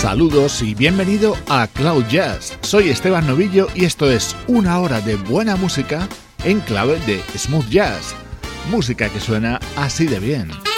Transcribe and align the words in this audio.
Saludos 0.00 0.62
y 0.62 0.74
bienvenido 0.74 1.36
a 1.46 1.66
Cloud 1.66 2.06
Jazz. 2.08 2.56
Soy 2.62 2.88
Esteban 2.88 3.26
Novillo 3.26 3.68
y 3.74 3.84
esto 3.84 4.10
es 4.10 4.34
una 4.46 4.80
hora 4.80 5.02
de 5.02 5.16
buena 5.16 5.56
música 5.56 6.08
en 6.42 6.60
clave 6.60 6.98
de 7.00 7.22
smooth 7.36 7.68
jazz. 7.68 8.14
Música 8.70 9.10
que 9.10 9.20
suena 9.20 9.60
así 9.76 10.06
de 10.06 10.18
bien. 10.18 10.69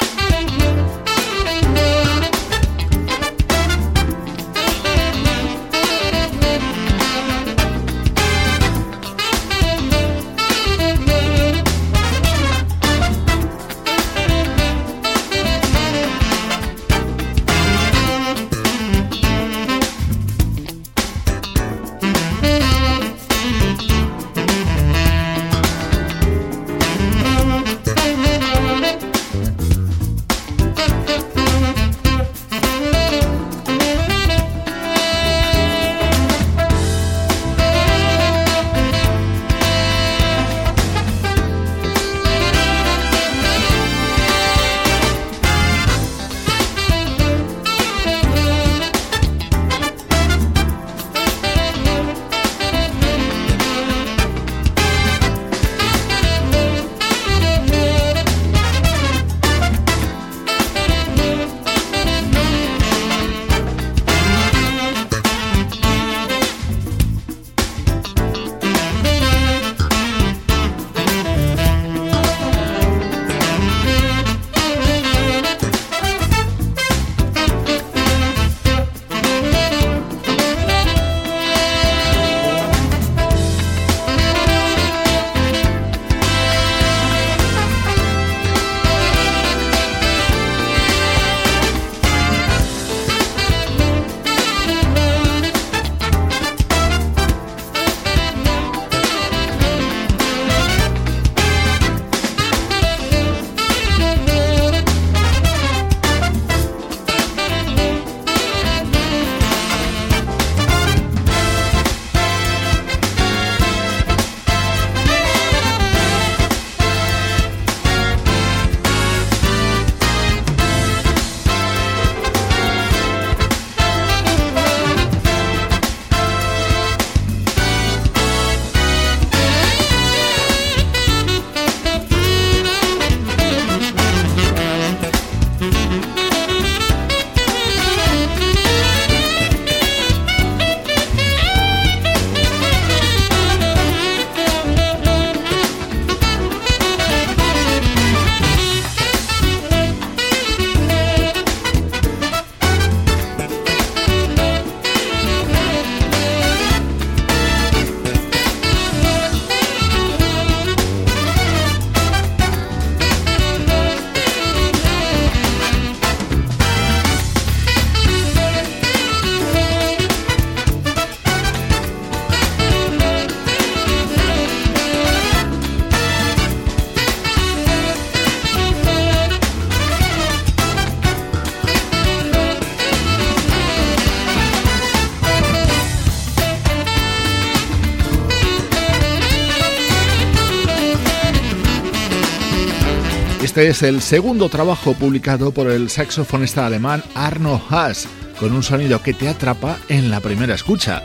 Es 193.62 193.84
el 193.84 194.02
segundo 194.02 194.48
trabajo 194.48 194.92
publicado 194.92 195.54
por 195.54 195.70
el 195.70 195.88
saxofonista 195.88 196.66
alemán 196.66 197.04
Arno 197.14 197.62
Haas, 197.70 198.08
con 198.40 198.52
un 198.52 198.64
sonido 198.64 199.00
que 199.04 199.14
te 199.14 199.28
atrapa 199.28 199.78
en 199.88 200.10
la 200.10 200.18
primera 200.18 200.56
escucha. 200.56 201.00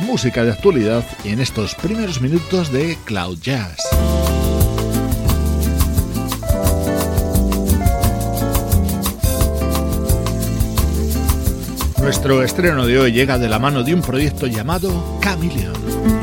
Música 0.00 0.42
de 0.42 0.50
actualidad 0.50 1.04
en 1.22 1.38
estos 1.38 1.76
primeros 1.76 2.20
minutos 2.20 2.72
de 2.72 2.98
Cloud 3.04 3.38
Jazz. 3.40 3.78
Nuestro 12.00 12.42
estreno 12.42 12.86
de 12.86 12.98
hoy 12.98 13.12
llega 13.12 13.38
de 13.38 13.48
la 13.48 13.60
mano 13.60 13.84
de 13.84 13.94
un 13.94 14.02
proyecto 14.02 14.48
llamado 14.48 15.20
Chameleon. 15.22 16.19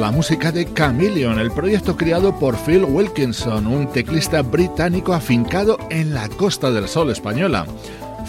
La 0.00 0.10
música 0.10 0.50
de 0.50 0.66
Chameleon, 0.72 1.38
el 1.38 1.50
proyecto 1.50 1.94
creado 1.94 2.38
por 2.38 2.56
Phil 2.56 2.84
Wilkinson, 2.84 3.66
un 3.66 3.92
teclista 3.92 4.40
británico 4.40 5.12
afincado 5.12 5.76
en 5.90 6.14
la 6.14 6.26
Costa 6.30 6.70
del 6.70 6.88
Sol 6.88 7.10
española. 7.10 7.66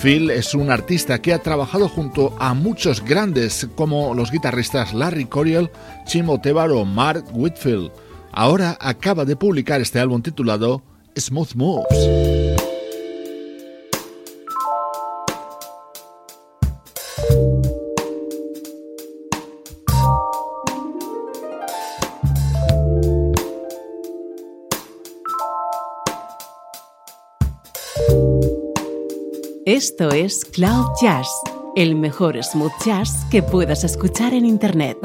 Phil 0.02 0.32
es 0.32 0.54
un 0.54 0.70
artista 0.70 1.22
que 1.22 1.34
ha 1.34 1.40
trabajado 1.40 1.88
junto 1.88 2.36
a 2.40 2.54
muchos 2.54 3.04
grandes 3.06 3.70
como 3.76 4.14
los 4.14 4.32
guitarristas 4.32 4.94
Larry 4.94 5.26
Coryell, 5.26 5.72
Chimo 6.06 6.42
Tebar 6.42 6.72
o 6.72 6.84
Mark 6.84 7.24
Whitfield. 7.32 7.92
Ahora 8.34 8.78
acaba 8.82 9.24
de 9.24 9.38
publicar 9.38 9.80
este 9.80 10.00
álbum 10.00 10.22
titulado 10.22 10.84
Smooth 11.18 11.54
Moves. 11.56 12.41
Esto 29.82 30.12
es 30.12 30.46
Cloud 30.46 30.92
Jazz, 31.02 31.28
el 31.76 31.96
mejor 31.96 32.38
smooth 32.44 32.72
jazz 32.86 33.26
que 33.32 33.42
puedas 33.42 33.84
escuchar 33.84 34.32
en 34.36 34.46
Internet. 34.46 35.00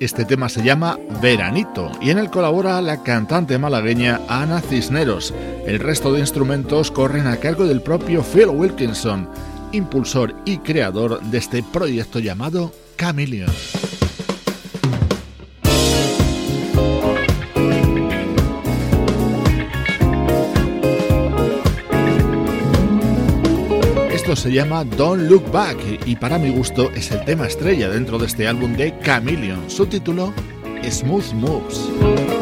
Este 0.00 0.24
tema 0.24 0.48
se 0.48 0.62
llama 0.62 0.98
Veranito 1.22 1.92
y 2.00 2.10
en 2.10 2.18
él 2.18 2.30
colabora 2.30 2.80
la 2.80 3.02
cantante 3.02 3.58
malagueña 3.58 4.20
Ana 4.28 4.60
Cisneros. 4.60 5.32
El 5.66 5.78
resto 5.78 6.12
de 6.12 6.20
instrumentos 6.20 6.90
corren 6.90 7.26
a 7.26 7.36
cargo 7.36 7.64
del 7.64 7.80
propio 7.80 8.22
Phil 8.22 8.48
Wilkinson, 8.48 9.28
impulsor 9.72 10.34
y 10.44 10.58
creador 10.58 11.20
de 11.20 11.38
este 11.38 11.62
proyecto 11.62 12.18
llamado 12.18 12.72
Chameleon. 12.98 13.50
Se 24.40 24.50
llama 24.50 24.84
Don't 24.84 25.28
Look 25.28 25.52
Back 25.52 25.76
y 26.06 26.16
para 26.16 26.38
mi 26.38 26.48
gusto 26.48 26.90
es 26.92 27.10
el 27.10 27.22
tema 27.26 27.46
estrella 27.46 27.90
dentro 27.90 28.18
de 28.18 28.24
este 28.24 28.48
álbum 28.48 28.74
de 28.74 28.94
Chameleon. 29.04 29.68
Su 29.68 29.84
título, 29.84 30.32
Smooth 30.82 31.34
Moves. 31.34 32.39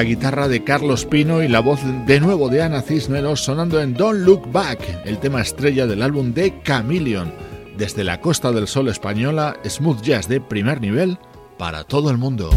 La 0.00 0.04
guitarra 0.04 0.48
de 0.48 0.64
Carlos 0.64 1.04
Pino 1.04 1.42
y 1.42 1.48
la 1.48 1.60
voz 1.60 1.80
de 2.06 2.20
nuevo 2.20 2.48
de 2.48 2.62
Ana 2.62 2.80
Cisneros 2.80 3.44
sonando 3.44 3.82
en 3.82 3.92
Don't 3.92 4.20
Look 4.20 4.50
Back, 4.50 4.80
el 5.04 5.18
tema 5.18 5.42
estrella 5.42 5.86
del 5.86 6.00
álbum 6.00 6.32
de 6.32 6.54
Chameleon. 6.64 7.30
Desde 7.76 8.02
la 8.02 8.18
Costa 8.18 8.50
del 8.50 8.66
Sol 8.66 8.88
española, 8.88 9.58
smooth 9.62 10.00
jazz 10.00 10.26
de 10.26 10.40
primer 10.40 10.80
nivel 10.80 11.18
para 11.58 11.84
todo 11.84 12.08
el 12.10 12.16
mundo. 12.16 12.48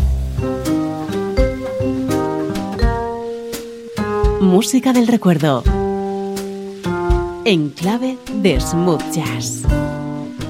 Música 4.39 4.93
del 4.93 5.07
recuerdo. 5.07 5.63
En 7.43 7.71
clave 7.71 8.17
de 8.35 8.61
smooth 8.61 9.03
jazz. 9.11 9.63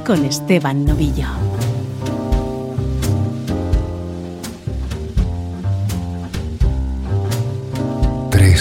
Con 0.05 0.25
Esteban 0.25 0.85
Novillo. 0.85 1.52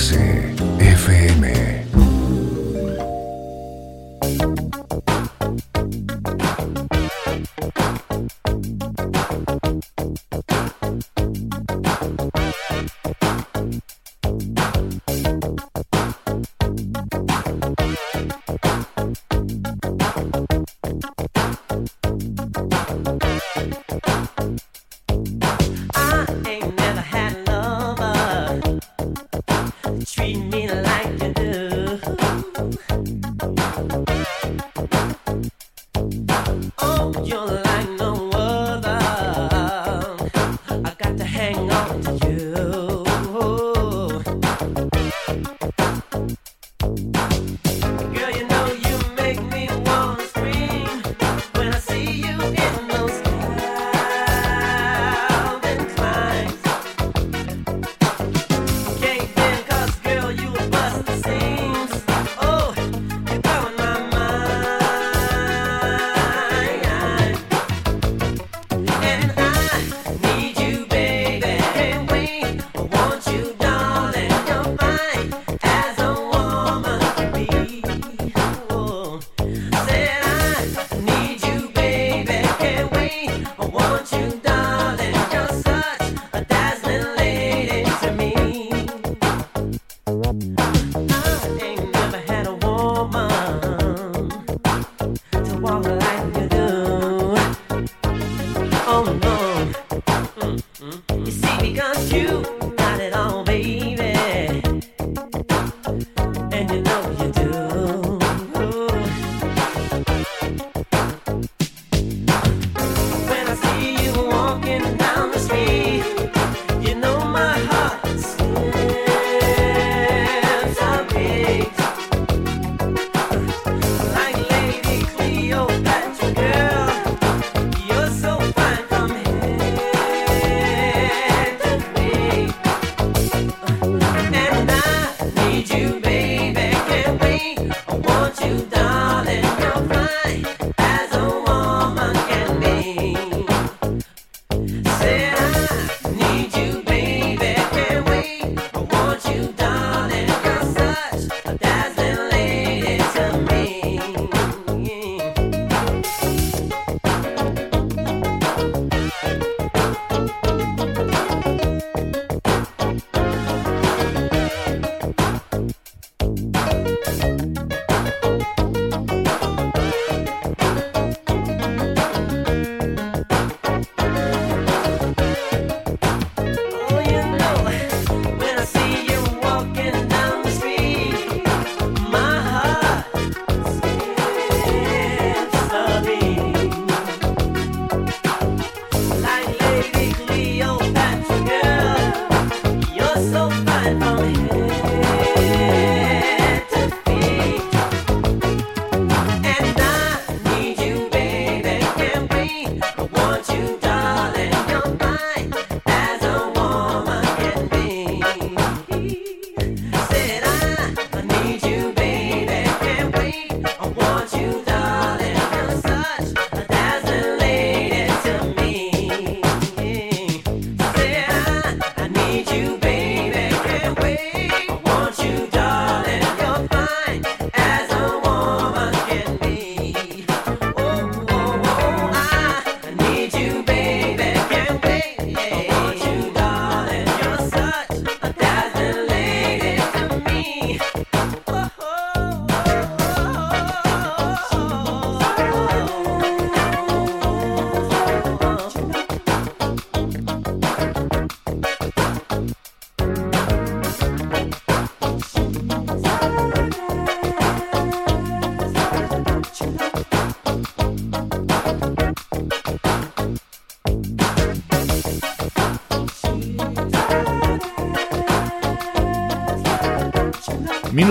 13 0.02 0.31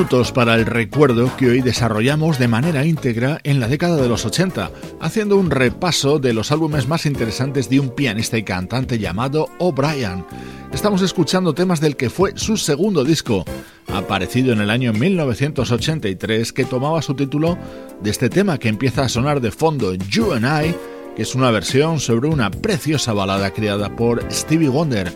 Minutos 0.01 0.31
para 0.31 0.55
el 0.55 0.65
recuerdo 0.65 1.29
que 1.37 1.47
hoy 1.47 1.61
desarrollamos 1.61 2.39
de 2.39 2.47
manera 2.47 2.87
íntegra 2.87 3.39
en 3.43 3.59
la 3.59 3.67
década 3.67 3.97
de 3.97 4.09
los 4.09 4.25
80, 4.25 4.71
haciendo 4.99 5.37
un 5.37 5.51
repaso 5.51 6.17
de 6.17 6.33
los 6.33 6.51
álbumes 6.51 6.87
más 6.87 7.05
interesantes 7.05 7.69
de 7.69 7.79
un 7.79 7.91
pianista 7.91 8.35
y 8.35 8.41
cantante 8.41 8.97
llamado 8.97 9.49
O'Brien. 9.59 10.25
Estamos 10.73 11.03
escuchando 11.03 11.53
temas 11.53 11.81
del 11.81 11.97
que 11.97 12.09
fue 12.09 12.33
su 12.35 12.57
segundo 12.57 13.03
disco, 13.03 13.45
aparecido 13.93 14.53
en 14.53 14.61
el 14.61 14.71
año 14.71 14.91
1983, 14.91 16.51
que 16.51 16.65
tomaba 16.65 17.03
su 17.03 17.13
título 17.13 17.55
de 18.01 18.09
este 18.09 18.27
tema 18.27 18.57
que 18.57 18.69
empieza 18.69 19.03
a 19.03 19.09
sonar 19.09 19.39
de 19.39 19.51
fondo, 19.51 19.93
You 19.93 20.33
and 20.33 20.45
I, 20.45 20.75
que 21.15 21.21
es 21.21 21.35
una 21.35 21.51
versión 21.51 21.99
sobre 21.99 22.27
una 22.27 22.49
preciosa 22.49 23.13
balada 23.13 23.51
creada 23.51 23.95
por 23.95 24.25
Stevie 24.31 24.69
Wonder. 24.69 25.15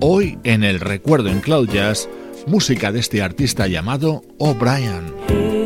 Hoy 0.00 0.40
en 0.42 0.64
el 0.64 0.80
recuerdo 0.80 1.28
en 1.28 1.38
Cloud 1.38 1.68
Jazz, 1.68 2.08
música 2.46 2.92
de 2.92 3.00
este 3.00 3.22
artista 3.22 3.66
llamado 3.66 4.22
O'Brien. 4.38 5.63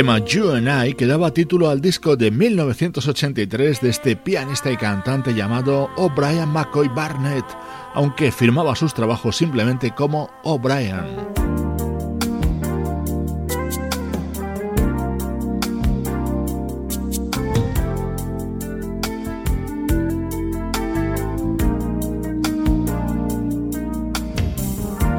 Tema 0.00 0.18
You 0.20 0.52
and 0.52 0.66
I 0.66 0.94
que 0.94 1.06
daba 1.06 1.30
título 1.30 1.68
al 1.68 1.82
disco 1.82 2.16
de 2.16 2.30
1983 2.30 3.82
de 3.82 3.90
este 3.90 4.16
pianista 4.16 4.70
y 4.70 4.76
cantante 4.78 5.34
llamado 5.34 5.90
O'Brien 5.98 6.48
McCoy 6.48 6.88
Barnett, 6.88 7.44
aunque 7.92 8.32
firmaba 8.32 8.74
sus 8.74 8.94
trabajos 8.94 9.36
simplemente 9.36 9.90
como 9.94 10.30
O'Brien. 10.42 11.04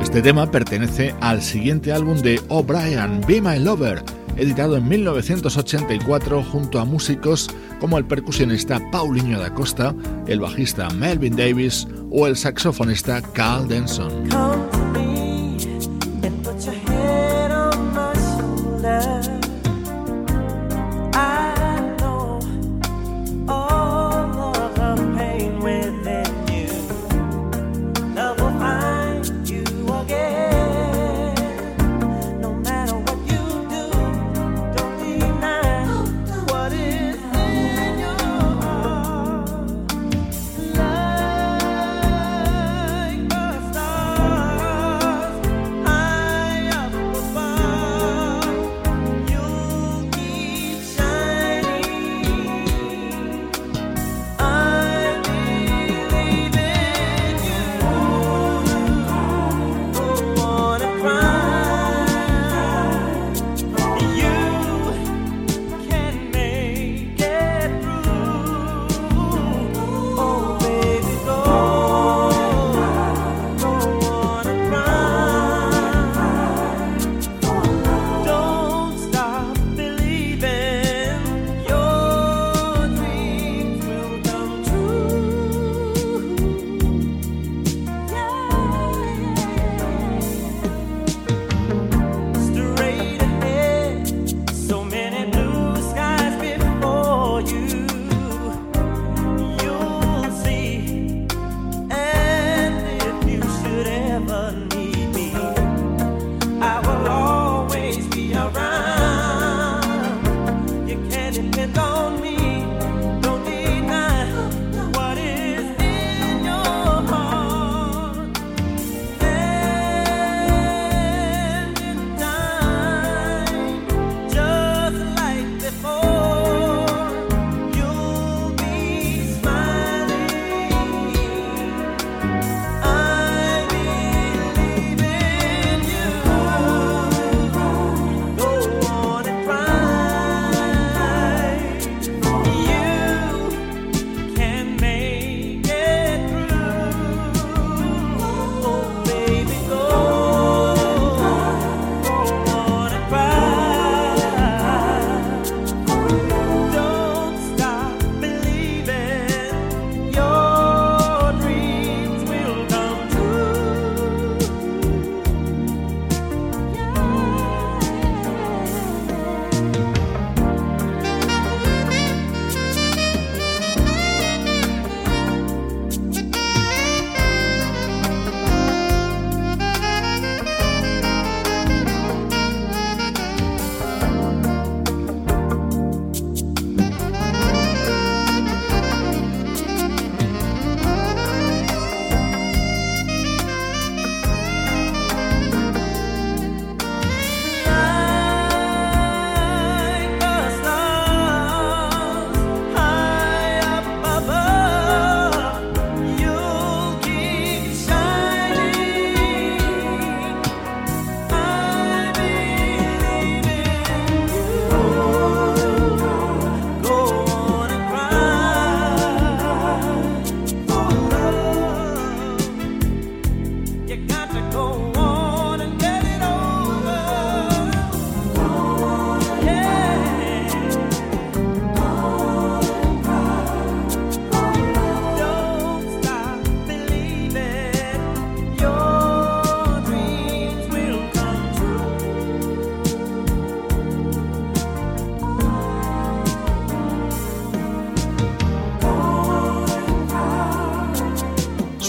Este 0.02 0.24
tema 0.24 0.50
pertenece 0.50 1.14
al 1.22 1.44
siguiente 1.44 1.94
álbum 1.94 2.18
de 2.18 2.42
O'Brien, 2.50 3.22
Be 3.28 3.40
My 3.42 3.60
Lover, 3.60 4.04
editado 4.38 4.78
en 4.78 4.88
1984 4.88 6.44
junto 6.44 6.80
a 6.80 6.86
músicos 6.86 7.50
como 7.80 7.98
el 7.98 8.06
percusionista 8.06 8.82
Paulinho 8.92 9.40
da 9.40 9.54
Costa, 9.54 9.96
el 10.28 10.40
bajista 10.40 10.90
Melvin 10.92 11.36
Davis 11.36 11.88
o 12.10 12.28
el 12.28 12.36
saxofonista 12.36 13.22
Carl 13.34 13.68
Denson. 13.68 14.81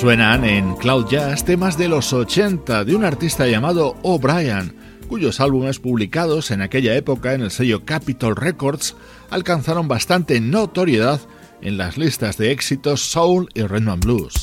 Suenan 0.02 0.44
en 0.44 0.74
Cloud 0.74 1.06
Jazz 1.08 1.44
temas 1.44 1.78
de 1.78 1.86
los 1.86 2.12
80 2.12 2.82
de 2.82 2.96
un 2.96 3.04
artista 3.04 3.46
llamado 3.46 3.94
O'Brien, 4.02 4.74
cuyos 5.08 5.38
álbumes 5.38 5.78
publicados 5.78 6.50
en 6.50 6.60
aquella 6.60 6.96
época 6.96 7.34
en 7.34 7.42
el 7.42 7.52
sello 7.52 7.84
Capitol 7.84 8.34
Records 8.34 8.96
alcanzaron 9.30 9.86
bastante 9.86 10.40
notoriedad 10.40 11.20
en 11.60 11.78
las 11.78 11.98
listas 11.98 12.36
de 12.36 12.50
éxitos 12.50 13.00
soul 13.00 13.48
y 13.54 13.62
rhythm 13.62 13.90
and 13.90 14.04
blues. 14.04 14.41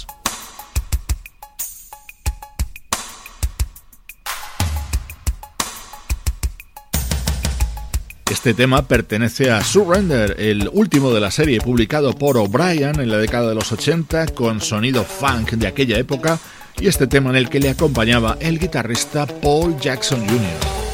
Este 8.39 8.53
tema 8.53 8.83
pertenece 8.83 9.51
a 9.51 9.61
Surrender, 9.61 10.37
el 10.39 10.69
último 10.71 11.11
de 11.13 11.19
la 11.19 11.29
serie 11.29 11.59
publicado 11.59 12.13
por 12.13 12.37
O'Brien 12.37 12.97
en 13.01 13.09
la 13.09 13.17
década 13.17 13.49
de 13.49 13.55
los 13.55 13.69
80 13.69 14.27
con 14.27 14.61
sonido 14.61 15.03
funk 15.03 15.51
de 15.55 15.67
aquella 15.67 15.97
época 15.97 16.39
y 16.79 16.87
este 16.87 17.05
tema 17.05 17.31
en 17.31 17.35
el 17.35 17.49
que 17.49 17.59
le 17.59 17.69
acompañaba 17.69 18.37
el 18.39 18.57
guitarrista 18.57 19.27
Paul 19.27 19.77
Jackson 19.77 20.21
Jr. 20.21 20.88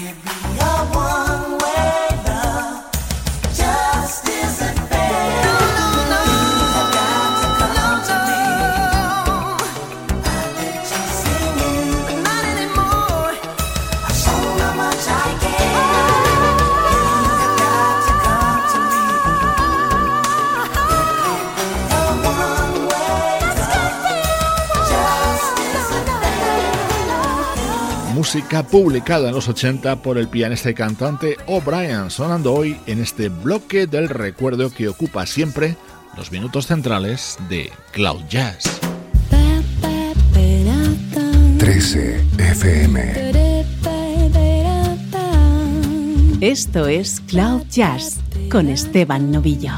Baby, 0.00 0.69
música 28.32 28.62
publicada 28.62 29.30
en 29.30 29.34
los 29.34 29.48
80 29.48 30.02
por 30.02 30.16
el 30.16 30.28
pianista 30.28 30.70
y 30.70 30.74
cantante 30.74 31.36
O'Brien, 31.46 32.10
sonando 32.10 32.54
hoy 32.54 32.76
en 32.86 33.00
este 33.00 33.28
bloque 33.28 33.88
del 33.88 34.08
recuerdo 34.08 34.70
que 34.72 34.86
ocupa 34.86 35.26
siempre 35.26 35.76
los 36.16 36.30
minutos 36.30 36.68
centrales 36.68 37.36
de 37.48 37.72
Cloud 37.90 38.22
Jazz. 38.28 38.78
13 41.58 42.24
FM. 42.38 43.32
Esto 46.40 46.86
es 46.86 47.20
Cloud 47.22 47.62
Jazz 47.68 48.20
con 48.48 48.68
Esteban 48.68 49.32
Novillo. 49.32 49.72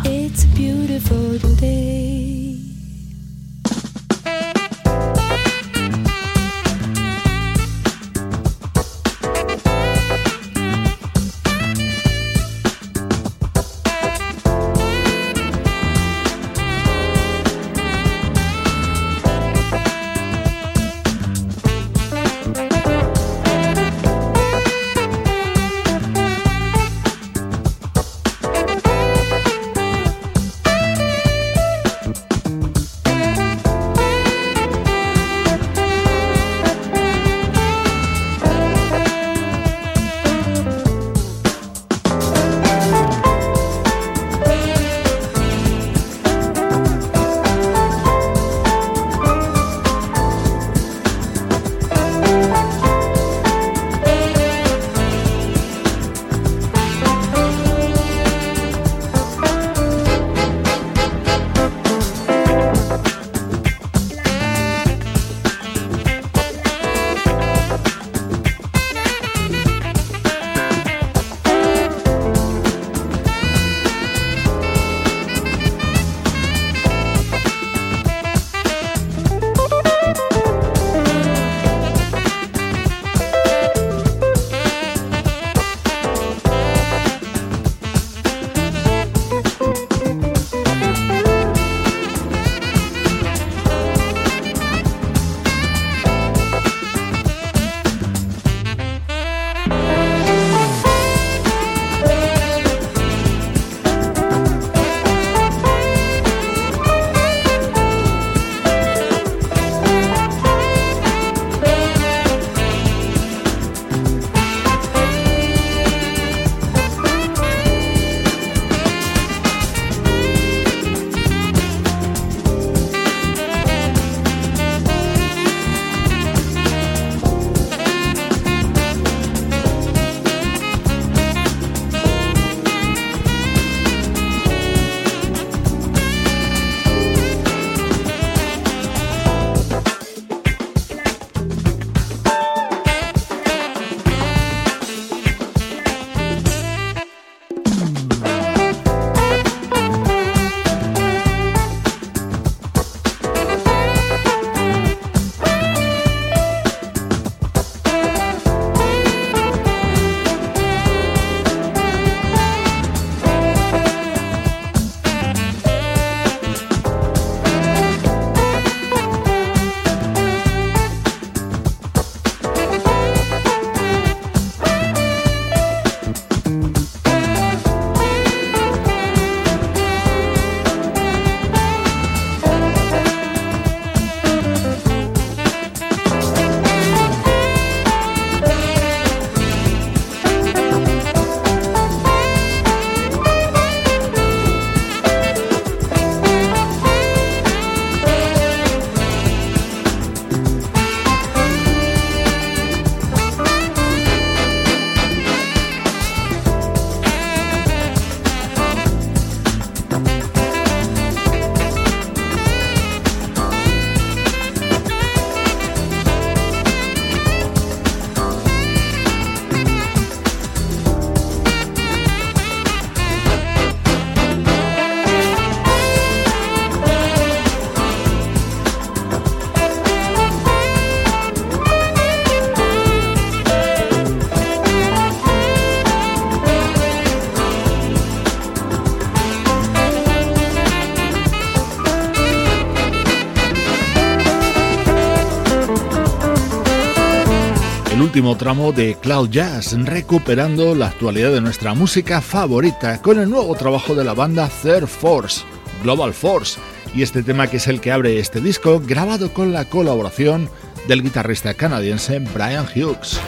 Último 248.22 248.36
tramo 248.36 248.70
de 248.70 248.96
Cloud 249.00 249.30
Jazz, 249.30 249.76
recuperando 249.84 250.76
la 250.76 250.86
actualidad 250.86 251.32
de 251.32 251.40
nuestra 251.40 251.74
música 251.74 252.20
favorita 252.20 253.02
con 253.02 253.18
el 253.18 253.28
nuevo 253.28 253.52
trabajo 253.56 253.96
de 253.96 254.04
la 254.04 254.14
banda 254.14 254.48
Third 254.62 254.86
Force, 254.86 255.42
Global 255.82 256.14
Force, 256.14 256.60
y 256.94 257.02
este 257.02 257.24
tema 257.24 257.48
que 257.48 257.56
es 257.56 257.66
el 257.66 257.80
que 257.80 257.90
abre 257.90 258.20
este 258.20 258.40
disco, 258.40 258.80
grabado 258.80 259.34
con 259.34 259.52
la 259.52 259.64
colaboración 259.64 260.48
del 260.86 261.02
guitarrista 261.02 261.54
canadiense 261.54 262.20
Brian 262.20 262.64
Hughes. 262.64 263.18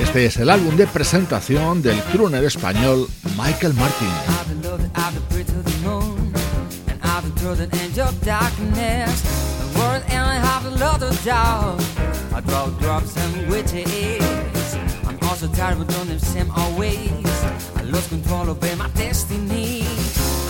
Este 0.00 0.26
es 0.26 0.36
el 0.36 0.50
álbum 0.50 0.76
de 0.76 0.86
presentación 0.86 1.82
del 1.82 2.00
crooner 2.12 2.44
español 2.44 3.08
Michael 3.36 3.74
Martin. 3.74 4.63
Edge 7.72 7.98
of 7.98 8.20
darkness. 8.22 9.22
The 9.60 9.78
world 9.78 10.02
and 10.08 10.24
I 10.24 10.34
have 10.34 10.66
another 10.66 11.10
doubt. 11.24 11.80
I 12.32 12.40
draw 12.40 12.66
drops 12.80 13.16
and 13.16 13.50
witches. 13.50 14.74
I'm 15.06 15.18
also 15.22 15.46
tired 15.48 15.80
of 15.80 15.88
doing 15.88 16.08
the 16.08 16.18
same 16.18 16.50
always. 16.50 17.44
I 17.76 17.82
lost 17.82 18.08
control 18.10 18.50
over 18.50 18.76
my 18.76 18.88
destiny. 18.90 19.84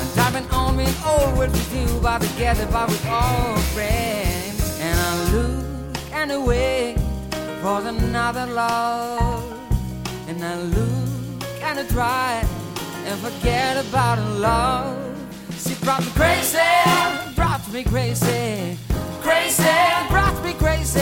I'm 0.01 0.09
driving 0.15 0.51
on 0.51 0.77
with 0.77 1.05
always 1.05 1.51
with 1.53 1.75
you, 1.77 2.01
but 2.01 2.21
together, 2.23 2.67
but 2.73 2.89
with 2.89 3.07
all 3.07 3.57
friends. 3.75 4.81
And 4.81 4.99
I 4.99 5.33
look 5.33 5.97
and 6.13 6.33
I 6.33 6.35
away 6.35 6.97
for 7.61 7.81
another 7.87 8.47
love. 8.47 9.45
And 10.29 10.43
I 10.43 10.55
look 10.63 11.45
and 11.63 11.79
I 11.81 11.85
try 11.89 12.45
and 13.07 13.21
forget 13.21 13.85
about 13.87 14.19
love. 14.41 15.14
Brought 15.85 16.01
me 16.01 16.11
crazy, 16.13 16.59
brought 17.35 17.71
me 17.71 17.85
crazy, 17.85 18.79
crazy, 19.21 19.65
brought 20.09 20.43
me 20.43 20.55
crazy. 20.55 21.01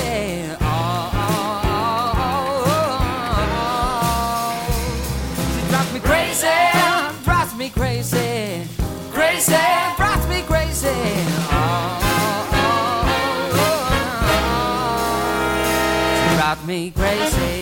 Oh, 0.61 1.11
oh, 1.14 1.62
oh, 2.16 2.59
oh, 5.70 5.93
me 5.95 6.01
crazy, 6.01 6.49
me 7.57 7.70
crazy, 7.70 8.66
crazy, 9.12 9.55
me 10.28 10.43
crazy. 10.43 10.89
Me 16.66 16.93
crazy. 16.93 17.62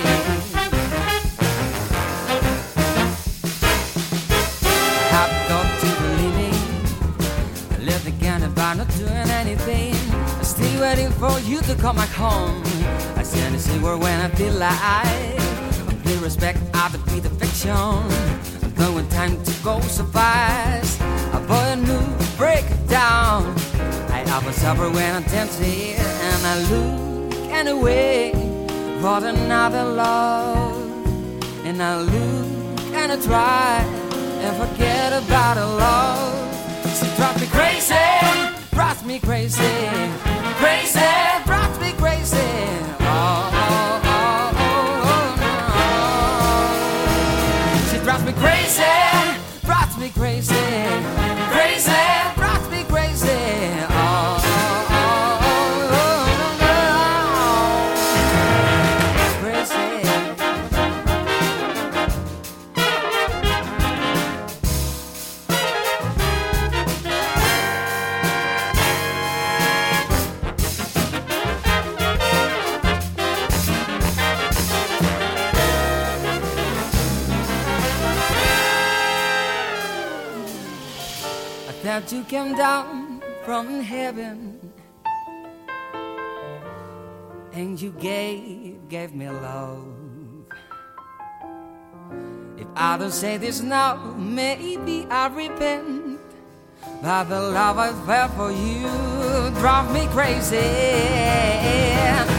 You 11.50 11.60
to 11.62 11.74
come 11.74 11.96
back 11.96 12.10
home. 12.10 12.62
I 13.16 13.24
send 13.24 13.56
a 13.56 13.58
silver 13.58 13.96
when 13.98 14.20
I 14.20 14.28
feel 14.28 14.54
like 14.54 14.78
I'm 14.80 16.02
the 16.04 16.16
respect 16.22 16.60
out 16.74 16.94
of 16.94 17.04
be 17.06 17.18
the 17.18 17.30
fiction. 17.30 17.72
I'm 18.62 18.72
going 18.74 19.08
time 19.08 19.42
to 19.42 19.52
go 19.64 19.80
so 19.80 20.04
fast. 20.04 21.00
I 21.02 21.44
bought 21.48 21.66
a 21.66 21.76
new 21.76 22.06
breakdown. 22.36 23.52
I 24.16 24.24
often 24.30 24.52
suffer 24.52 24.88
when 24.90 25.16
I'm 25.16 25.24
tempted 25.24 25.98
and 26.28 26.46
I 26.52 26.54
look 26.70 27.34
and 27.50 27.68
away 27.68 28.32
for 29.00 29.18
another 29.26 29.84
love. 29.84 30.76
And 31.64 31.82
I 31.82 32.00
look 32.00 32.94
and 32.94 33.10
I 33.10 33.16
try 33.20 33.82
and 34.44 34.52
forget 34.62 35.12
about 35.24 35.56
her 35.56 35.70
love. 35.84 36.30
She 36.96 37.06
drives 37.16 37.40
me 37.40 37.46
crazy, 37.48 37.94
drives 38.70 39.04
me 39.04 39.18
crazy, 39.18 39.74
crazy, 40.62 41.29
came 82.40 82.56
down 82.56 83.22
from 83.44 83.82
heaven 83.82 84.58
and 87.52 87.80
you 87.80 87.90
gave 88.00 88.88
gave 88.88 89.14
me 89.14 89.28
love. 89.28 89.84
If 92.56 92.66
I 92.74 92.96
don't 92.96 93.12
say 93.12 93.36
this 93.36 93.60
now, 93.60 93.96
maybe 94.16 95.06
I 95.10 95.26
repent. 95.28 96.20
But 97.02 97.24
the 97.24 97.40
love 97.40 97.76
I 97.78 97.92
felt 98.06 98.32
for 98.32 98.50
you 98.50 98.88
drive 99.60 99.92
me 99.92 100.06
crazy. 100.16 100.56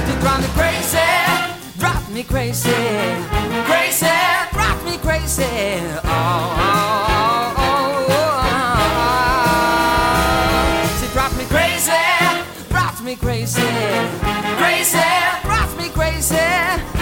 You 0.07 0.15
drive 0.23 0.41
me 0.41 0.49
crazy, 0.57 1.09
drive 1.77 2.07
me 2.11 2.23
crazy, 2.23 2.81
crazy, 3.69 4.17
drive 4.51 4.81
me 4.83 4.97
crazy. 4.97 5.45
Oh, 6.03 6.57
oh, 6.57 6.80
me 13.11 13.17
crazy, 13.17 13.61
crazy, 14.57 14.99
drives 15.43 15.75
me 15.75 15.89
crazy. 15.89 17.00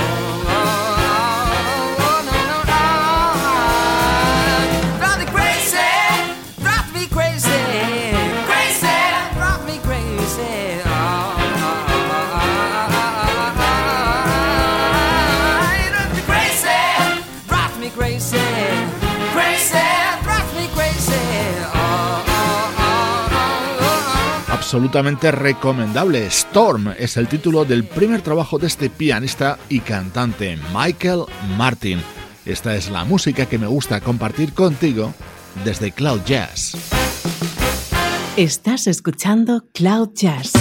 Absolutamente 24.70 25.32
recomendable. 25.32 26.28
Storm 26.28 26.94
es 27.00 27.18
el 27.18 27.28
título 27.28 27.66
del 27.66 27.86
primer 27.86 28.22
trabajo 28.22 28.60
de 28.60 28.68
este 28.68 28.92
pianista 28.92 29.58
y 29.68 29.80
cantante 29.80 30.60
Michael 30.72 31.24
Martin. 31.58 32.00
Esta 32.46 32.76
es 32.76 32.92
la 32.92 33.04
música 33.04 33.48
que 33.48 33.58
me 33.58 33.66
gusta 33.66 34.00
compartir 34.00 34.54
contigo 34.54 35.12
desde 35.66 35.92
Cloud 35.92 36.22
Jazz. 36.24 36.78
Estás 38.38 38.86
escuchando 38.86 39.66
Cloud 39.74 40.10
Jazz. 40.14 40.52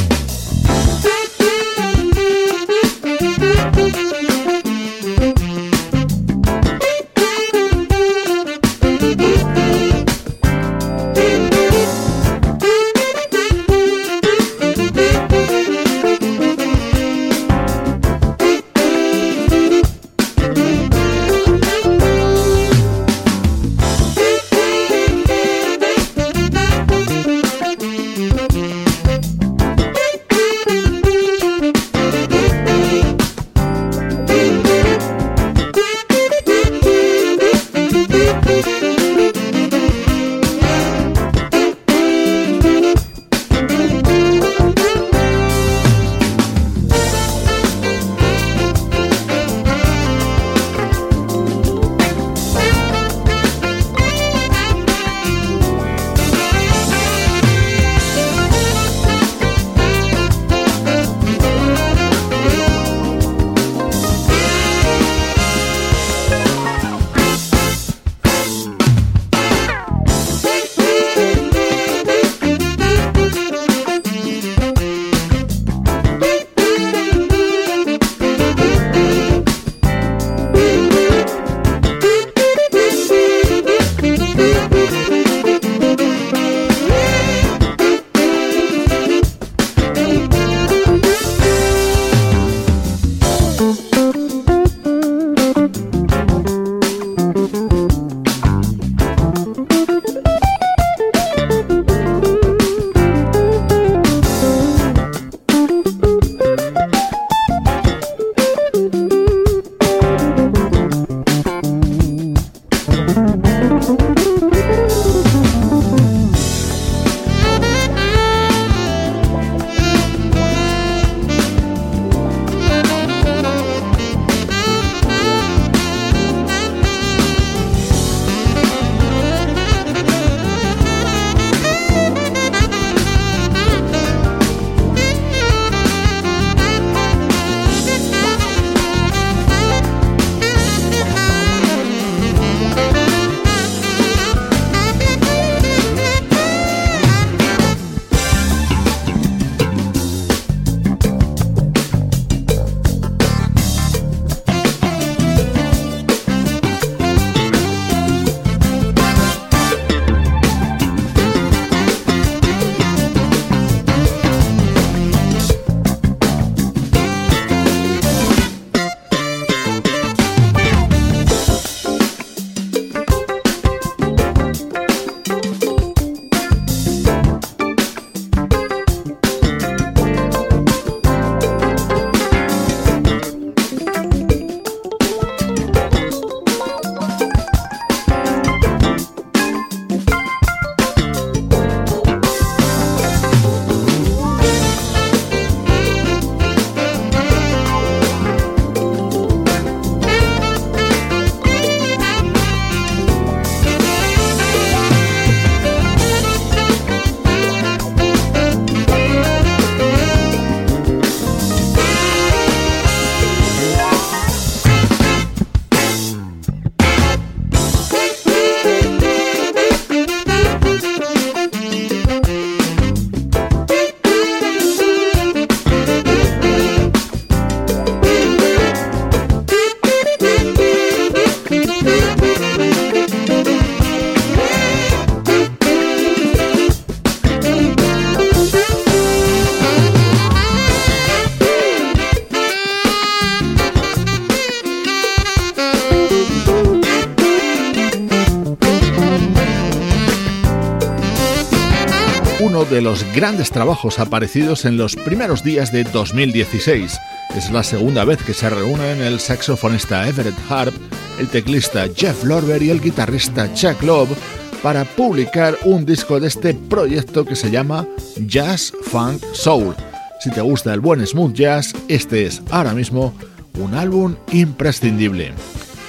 De 252.79 252.83
los 252.83 253.03
grandes 253.13 253.51
trabajos 253.51 253.99
aparecidos 253.99 254.65
en 254.65 254.77
los 254.77 254.95
primeros 254.95 255.43
días 255.43 255.73
de 255.73 255.83
2016. 255.83 256.97
Es 257.37 257.51
la 257.51 257.65
segunda 257.65 258.05
vez 258.05 258.23
que 258.23 258.33
se 258.33 258.49
reúnen 258.49 259.03
el 259.03 259.19
saxofonista 259.19 260.09
Everett 260.09 260.39
Harp, 260.49 260.73
el 261.19 261.27
teclista 261.27 261.89
Jeff 261.93 262.23
Lorber 262.23 262.63
y 262.63 262.71
el 262.71 262.81
guitarrista 262.81 263.53
Chuck 263.53 263.83
Love 263.83 264.17
para 264.63 264.85
publicar 264.85 265.59
un 265.65 265.85
disco 265.85 266.21
de 266.21 266.29
este 266.29 266.55
proyecto 266.55 267.25
que 267.25 267.35
se 267.35 267.51
llama 267.51 267.85
Jazz 268.29 268.73
Funk 268.83 269.25
Soul. 269.33 269.75
Si 270.21 270.31
te 270.31 270.41
gusta 270.41 270.73
el 270.73 270.79
buen 270.79 271.05
smooth 271.05 271.33
jazz, 271.33 271.75
este 271.89 272.27
es 272.27 272.43
ahora 272.49 272.75
mismo 272.75 273.13
un 273.59 273.75
álbum 273.75 274.15
imprescindible. 274.31 275.33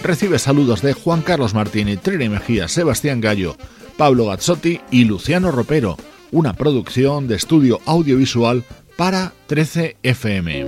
Recibe 0.01 0.39
saludos 0.39 0.81
de 0.81 0.93
Juan 0.93 1.21
Carlos 1.21 1.53
Martini, 1.53 1.97
Trini 1.97 2.29
Mejía, 2.29 2.67
Sebastián 2.67 3.21
Gallo, 3.21 3.57
Pablo 3.95 4.25
Gazzotti 4.25 4.81
y 4.89 5.03
Luciano 5.03 5.51
Ropero 5.51 5.95
una 6.31 6.53
producción 6.53 7.27
de 7.27 7.35
estudio 7.35 7.79
audiovisual 7.85 8.63
para 8.97 9.33
13 9.47 9.97
FM. 10.03 10.65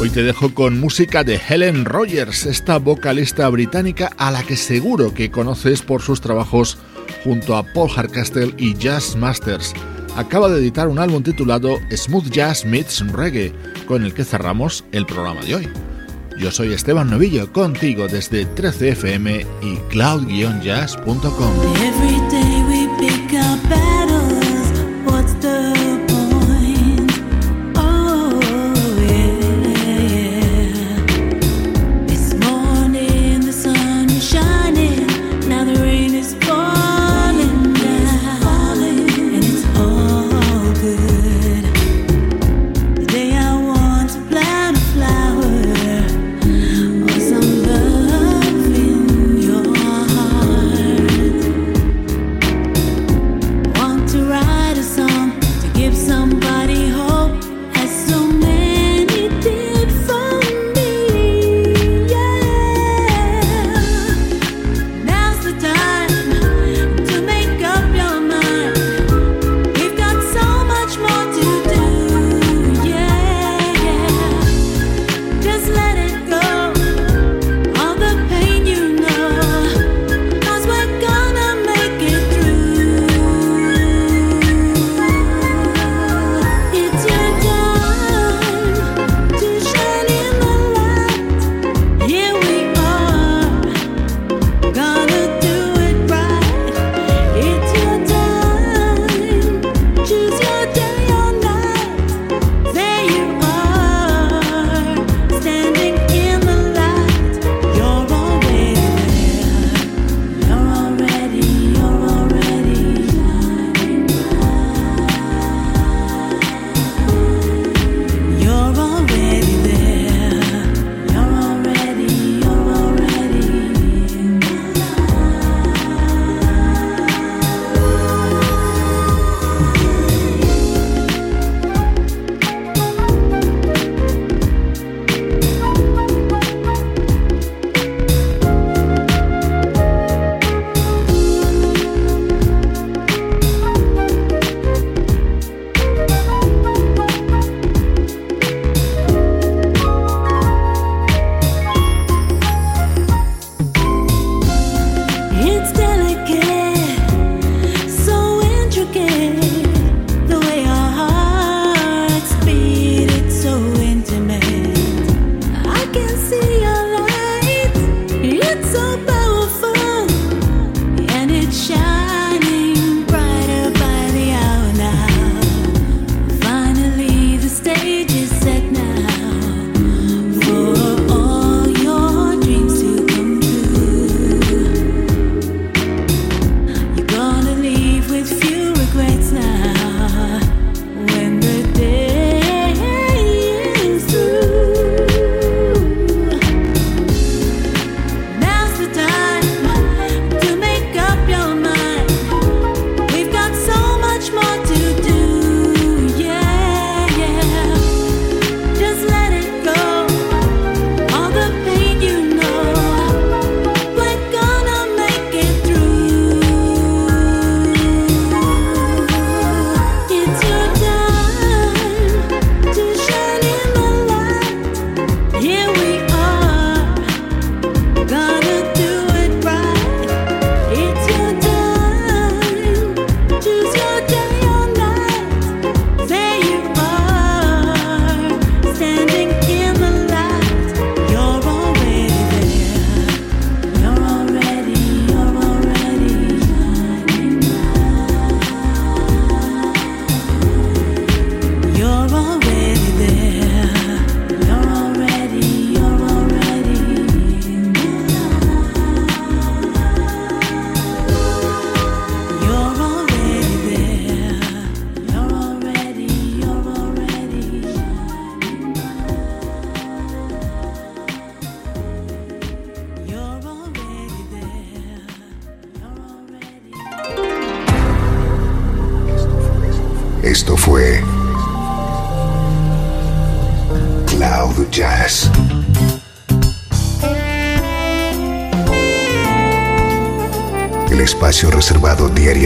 Hoy 0.00 0.10
te 0.10 0.22
dejo 0.22 0.54
con 0.54 0.78
música 0.78 1.24
de 1.24 1.40
Helen 1.48 1.84
Rogers, 1.84 2.46
esta 2.46 2.78
vocalista 2.78 3.48
británica 3.48 4.12
a 4.16 4.30
la 4.30 4.44
que 4.44 4.56
seguro 4.56 5.12
que 5.12 5.30
conoces 5.30 5.82
por 5.82 6.02
sus 6.02 6.20
trabajos 6.20 6.78
junto 7.24 7.56
a 7.56 7.64
Paul 7.64 7.90
Hardcastle 7.90 8.54
y 8.56 8.74
Jazz 8.74 9.16
Masters 9.16 9.74
acaba 10.18 10.48
de 10.48 10.58
editar 10.58 10.88
un 10.88 10.98
álbum 10.98 11.22
titulado 11.22 11.78
Smooth 11.90 12.30
Jazz 12.30 12.64
Meets 12.64 13.06
Reggae, 13.12 13.52
con 13.88 14.04
el 14.04 14.14
que 14.14 14.24
cerramos 14.24 14.84
el 14.92 15.06
programa 15.06 15.40
de 15.40 15.56
hoy. 15.56 15.68
Yo 16.38 16.52
soy 16.52 16.72
Esteban 16.72 17.10
Novillo, 17.10 17.52
contigo 17.52 18.06
desde 18.06 18.46
13fm 18.46 19.44
y 19.62 19.76
cloud-jazz.com. 19.88 22.47